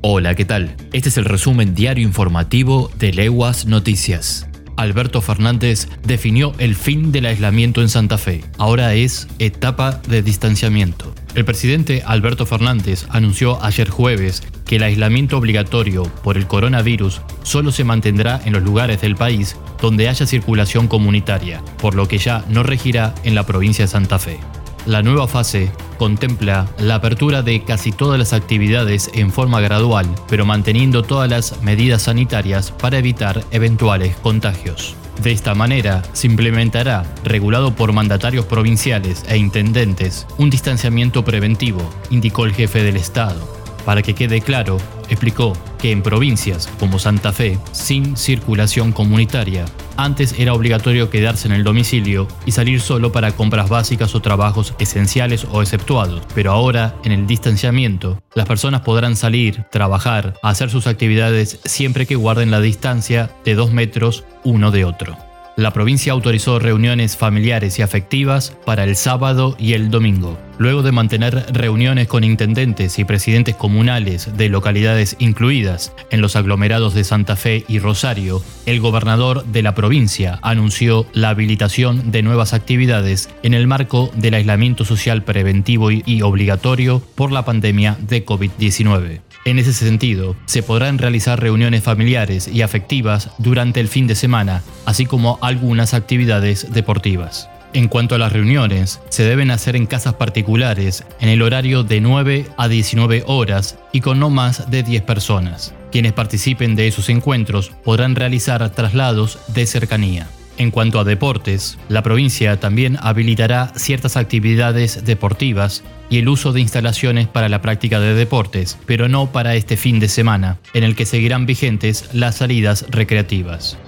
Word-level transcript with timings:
Hola, 0.00 0.36
¿qué 0.36 0.44
tal? 0.44 0.76
Este 0.92 1.08
es 1.08 1.16
el 1.16 1.24
resumen 1.24 1.74
diario 1.74 2.06
informativo 2.06 2.88
de 3.00 3.12
Leguas 3.12 3.66
Noticias. 3.66 4.46
Alberto 4.76 5.20
Fernández 5.20 5.88
definió 6.04 6.54
el 6.58 6.76
fin 6.76 7.10
del 7.10 7.26
aislamiento 7.26 7.82
en 7.82 7.88
Santa 7.88 8.16
Fe. 8.16 8.44
Ahora 8.58 8.94
es 8.94 9.26
etapa 9.40 10.00
de 10.08 10.22
distanciamiento. 10.22 11.12
El 11.34 11.44
presidente 11.44 12.04
Alberto 12.06 12.46
Fernández 12.46 13.06
anunció 13.08 13.60
ayer 13.64 13.90
jueves 13.90 14.44
que 14.66 14.76
el 14.76 14.84
aislamiento 14.84 15.36
obligatorio 15.36 16.04
por 16.22 16.36
el 16.36 16.46
coronavirus 16.46 17.20
solo 17.42 17.72
se 17.72 17.82
mantendrá 17.82 18.40
en 18.44 18.52
los 18.52 18.62
lugares 18.62 19.00
del 19.00 19.16
país 19.16 19.56
donde 19.82 20.08
haya 20.08 20.26
circulación 20.26 20.86
comunitaria, 20.86 21.60
por 21.78 21.96
lo 21.96 22.06
que 22.06 22.18
ya 22.18 22.44
no 22.48 22.62
regirá 22.62 23.16
en 23.24 23.34
la 23.34 23.46
provincia 23.46 23.84
de 23.84 23.90
Santa 23.90 24.20
Fe. 24.20 24.38
La 24.86 25.02
nueva 25.02 25.26
fase 25.26 25.72
contempla 25.98 26.66
la 26.78 26.94
apertura 26.94 27.42
de 27.42 27.62
casi 27.62 27.92
todas 27.92 28.18
las 28.18 28.32
actividades 28.32 29.10
en 29.12 29.30
forma 29.30 29.60
gradual, 29.60 30.06
pero 30.28 30.46
manteniendo 30.46 31.02
todas 31.02 31.28
las 31.28 31.62
medidas 31.62 32.02
sanitarias 32.02 32.70
para 32.70 32.98
evitar 32.98 33.44
eventuales 33.50 34.16
contagios. 34.16 34.96
De 35.22 35.32
esta 35.32 35.54
manera, 35.54 36.02
se 36.12 36.28
implementará, 36.28 37.04
regulado 37.24 37.74
por 37.74 37.92
mandatarios 37.92 38.46
provinciales 38.46 39.24
e 39.28 39.36
intendentes, 39.36 40.26
un 40.38 40.48
distanciamiento 40.48 41.24
preventivo, 41.24 41.80
indicó 42.10 42.44
el 42.44 42.54
jefe 42.54 42.84
del 42.84 42.96
Estado. 42.96 43.57
Para 43.88 44.02
que 44.02 44.14
quede 44.14 44.42
claro, 44.42 44.76
explicó 45.08 45.54
que 45.78 45.92
en 45.92 46.02
provincias 46.02 46.68
como 46.78 46.98
Santa 46.98 47.32
Fe, 47.32 47.58
sin 47.72 48.18
circulación 48.18 48.92
comunitaria, 48.92 49.64
antes 49.96 50.38
era 50.38 50.52
obligatorio 50.52 51.08
quedarse 51.08 51.48
en 51.48 51.54
el 51.54 51.64
domicilio 51.64 52.28
y 52.44 52.52
salir 52.52 52.82
solo 52.82 53.12
para 53.12 53.32
compras 53.32 53.70
básicas 53.70 54.14
o 54.14 54.20
trabajos 54.20 54.74
esenciales 54.78 55.46
o 55.52 55.62
exceptuados, 55.62 56.20
pero 56.34 56.52
ahora, 56.52 56.96
en 57.02 57.12
el 57.12 57.26
distanciamiento, 57.26 58.22
las 58.34 58.44
personas 58.44 58.82
podrán 58.82 59.16
salir, 59.16 59.64
trabajar, 59.70 60.34
hacer 60.42 60.68
sus 60.68 60.86
actividades 60.86 61.58
siempre 61.64 62.04
que 62.04 62.16
guarden 62.16 62.50
la 62.50 62.60
distancia 62.60 63.30
de 63.46 63.54
dos 63.54 63.72
metros 63.72 64.24
uno 64.44 64.70
de 64.70 64.84
otro 64.84 65.16
la 65.56 65.72
provincia 65.72 66.12
autorizó 66.12 66.60
reuniones 66.60 67.16
familiares 67.16 67.80
y 67.80 67.82
afectivas 67.82 68.56
para 68.64 68.84
el 68.84 68.94
sábado 68.94 69.56
y 69.58 69.72
el 69.72 69.90
domingo. 69.90 70.38
Luego 70.58 70.82
de 70.82 70.90
mantener 70.90 71.46
reuniones 71.52 72.08
con 72.08 72.24
intendentes 72.24 72.98
y 72.98 73.04
presidentes 73.04 73.54
comunales 73.54 74.36
de 74.36 74.48
localidades 74.48 75.14
incluidas 75.20 75.92
en 76.10 76.20
los 76.20 76.34
aglomerados 76.34 76.94
de 76.94 77.04
Santa 77.04 77.36
Fe 77.36 77.64
y 77.68 77.78
Rosario, 77.78 78.42
el 78.66 78.80
gobernador 78.80 79.44
de 79.44 79.62
la 79.62 79.76
provincia 79.76 80.40
anunció 80.42 81.06
la 81.12 81.30
habilitación 81.30 82.10
de 82.10 82.22
nuevas 82.22 82.54
actividades 82.54 83.30
en 83.44 83.54
el 83.54 83.68
marco 83.68 84.10
del 84.16 84.34
aislamiento 84.34 84.84
social 84.84 85.22
preventivo 85.22 85.92
y 85.92 86.22
obligatorio 86.22 87.00
por 87.14 87.30
la 87.30 87.44
pandemia 87.44 87.96
de 88.00 88.26
COVID-19. 88.26 89.20
En 89.44 89.58
ese 89.58 89.72
sentido, 89.72 90.36
se 90.46 90.64
podrán 90.64 90.98
realizar 90.98 91.40
reuniones 91.40 91.84
familiares 91.84 92.48
y 92.48 92.62
afectivas 92.62 93.30
durante 93.38 93.80
el 93.80 93.88
fin 93.88 94.06
de 94.08 94.16
semana, 94.16 94.62
así 94.84 95.06
como 95.06 95.38
algunas 95.40 95.94
actividades 95.94 96.72
deportivas. 96.72 97.48
En 97.74 97.88
cuanto 97.88 98.14
a 98.14 98.18
las 98.18 98.32
reuniones, 98.32 99.00
se 99.10 99.24
deben 99.24 99.50
hacer 99.50 99.76
en 99.76 99.86
casas 99.86 100.14
particulares 100.14 101.04
en 101.20 101.28
el 101.28 101.42
horario 101.42 101.82
de 101.82 102.00
9 102.00 102.46
a 102.56 102.66
19 102.66 103.24
horas 103.26 103.78
y 103.92 104.00
con 104.00 104.18
no 104.18 104.30
más 104.30 104.70
de 104.70 104.82
10 104.82 105.02
personas. 105.02 105.74
Quienes 105.92 106.12
participen 106.12 106.76
de 106.76 106.88
esos 106.88 107.10
encuentros 107.10 107.70
podrán 107.84 108.16
realizar 108.16 108.68
traslados 108.70 109.38
de 109.48 109.66
cercanía. 109.66 110.28
En 110.56 110.72
cuanto 110.72 110.98
a 110.98 111.04
deportes, 111.04 111.78
la 111.88 112.02
provincia 112.02 112.58
también 112.58 112.98
habilitará 113.00 113.70
ciertas 113.76 114.16
actividades 114.16 115.04
deportivas 115.04 115.84
y 116.10 116.18
el 116.18 116.28
uso 116.28 116.52
de 116.52 116.60
instalaciones 116.60 117.28
para 117.28 117.48
la 117.48 117.62
práctica 117.62 118.00
de 118.00 118.14
deportes, 118.14 118.76
pero 118.86 119.08
no 119.08 119.30
para 119.30 119.54
este 119.54 119.76
fin 119.76 120.00
de 120.00 120.08
semana, 120.08 120.58
en 120.74 120.82
el 120.84 120.96
que 120.96 121.06
seguirán 121.06 121.46
vigentes 121.46 122.08
las 122.12 122.36
salidas 122.36 122.86
recreativas. 122.90 123.78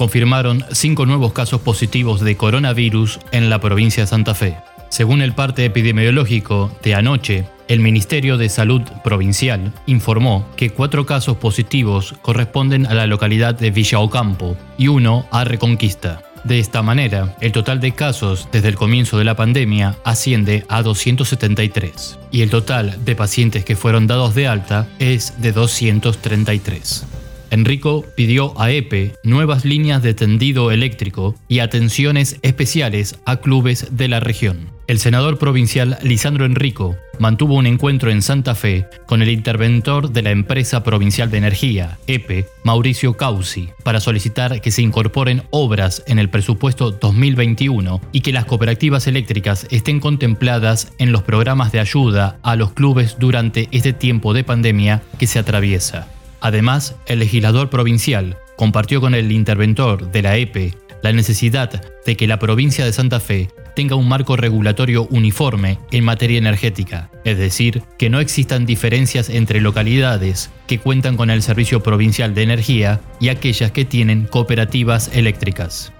Confirmaron 0.00 0.64
cinco 0.72 1.04
nuevos 1.04 1.34
casos 1.34 1.60
positivos 1.60 2.22
de 2.22 2.34
coronavirus 2.34 3.20
en 3.32 3.50
la 3.50 3.60
provincia 3.60 4.04
de 4.04 4.06
Santa 4.06 4.34
Fe. 4.34 4.56
Según 4.88 5.20
el 5.20 5.34
parte 5.34 5.66
epidemiológico 5.66 6.74
de 6.82 6.94
anoche, 6.94 7.44
el 7.68 7.80
Ministerio 7.80 8.38
de 8.38 8.48
Salud 8.48 8.80
Provincial 9.04 9.74
informó 9.84 10.48
que 10.56 10.70
cuatro 10.70 11.04
casos 11.04 11.36
positivos 11.36 12.14
corresponden 12.22 12.86
a 12.86 12.94
la 12.94 13.06
localidad 13.06 13.54
de 13.54 13.70
Villa 13.70 13.98
Ocampo 13.98 14.56
y 14.78 14.88
uno 14.88 15.26
a 15.30 15.44
Reconquista. 15.44 16.22
De 16.44 16.60
esta 16.60 16.80
manera, 16.80 17.36
el 17.42 17.52
total 17.52 17.78
de 17.80 17.92
casos 17.92 18.48
desde 18.50 18.68
el 18.68 18.76
comienzo 18.76 19.18
de 19.18 19.24
la 19.24 19.36
pandemia 19.36 19.98
asciende 20.04 20.64
a 20.70 20.80
273 20.80 22.18
y 22.30 22.40
el 22.40 22.48
total 22.48 23.04
de 23.04 23.16
pacientes 23.16 23.66
que 23.66 23.76
fueron 23.76 24.06
dados 24.06 24.34
de 24.34 24.48
alta 24.48 24.88
es 24.98 25.42
de 25.42 25.52
233. 25.52 27.19
Enrico 27.50 28.04
pidió 28.16 28.58
a 28.60 28.70
EPE 28.70 29.16
nuevas 29.24 29.64
líneas 29.64 30.02
de 30.02 30.14
tendido 30.14 30.70
eléctrico 30.70 31.34
y 31.48 31.58
atenciones 31.58 32.38
especiales 32.42 33.18
a 33.26 33.36
clubes 33.38 33.88
de 33.90 34.08
la 34.08 34.20
región. 34.20 34.70
El 34.86 34.98
senador 34.98 35.38
provincial 35.38 35.98
Lisandro 36.02 36.44
Enrico 36.44 36.96
mantuvo 37.20 37.54
un 37.54 37.66
encuentro 37.66 38.10
en 38.10 38.22
Santa 38.22 38.54
Fe 38.54 38.86
con 39.06 39.22
el 39.22 39.28
interventor 39.28 40.10
de 40.10 40.22
la 40.22 40.30
empresa 40.30 40.82
provincial 40.82 41.30
de 41.30 41.38
energía, 41.38 41.98
EPE, 42.08 42.46
Mauricio 42.64 43.16
Causi, 43.16 43.68
para 43.84 44.00
solicitar 44.00 44.60
que 44.60 44.70
se 44.70 44.82
incorporen 44.82 45.42
obras 45.50 46.02
en 46.06 46.18
el 46.18 46.28
presupuesto 46.28 46.90
2021 46.90 48.00
y 48.10 48.20
que 48.22 48.32
las 48.32 48.46
cooperativas 48.46 49.06
eléctricas 49.06 49.66
estén 49.70 50.00
contempladas 50.00 50.92
en 50.98 51.12
los 51.12 51.22
programas 51.22 51.70
de 51.70 51.80
ayuda 51.80 52.38
a 52.42 52.56
los 52.56 52.72
clubes 52.72 53.16
durante 53.18 53.68
este 53.70 53.92
tiempo 53.92 54.34
de 54.34 54.44
pandemia 54.44 55.02
que 55.18 55.26
se 55.26 55.38
atraviesa. 55.38 56.08
Además, 56.40 56.96
el 57.06 57.18
legislador 57.18 57.70
provincial 57.70 58.36
compartió 58.56 59.00
con 59.00 59.14
el 59.14 59.32
interventor 59.32 60.10
de 60.10 60.22
la 60.22 60.36
EPE 60.36 60.74
la 61.02 61.12
necesidad 61.12 61.82
de 62.04 62.16
que 62.16 62.26
la 62.26 62.38
provincia 62.38 62.84
de 62.84 62.92
Santa 62.92 63.20
Fe 63.20 63.48
tenga 63.74 63.96
un 63.96 64.08
marco 64.08 64.36
regulatorio 64.36 65.06
uniforme 65.10 65.78
en 65.90 66.04
materia 66.04 66.36
energética, 66.38 67.10
es 67.24 67.36
decir, 67.38 67.82
que 67.98 68.08
no 68.10 68.20
existan 68.20 68.66
diferencias 68.66 69.30
entre 69.30 69.60
localidades 69.60 70.50
que 70.66 70.78
cuentan 70.78 71.16
con 71.16 71.30
el 71.30 71.42
Servicio 71.42 71.82
Provincial 71.82 72.34
de 72.34 72.42
Energía 72.42 73.00
y 73.20 73.28
aquellas 73.28 73.70
que 73.70 73.84
tienen 73.84 74.26
cooperativas 74.26 75.10
eléctricas. 75.14 75.92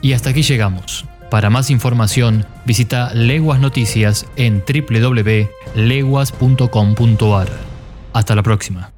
Y 0.00 0.14
hasta 0.14 0.30
aquí 0.30 0.42
llegamos. 0.42 1.04
Para 1.30 1.50
más 1.50 1.70
información, 1.70 2.46
visita 2.66 3.14
Leguas 3.14 3.60
Noticias 3.60 4.26
en 4.36 4.64
www.leguas.com.ar. 4.66 7.48
Hasta 8.12 8.34
la 8.34 8.42
próxima. 8.42 8.92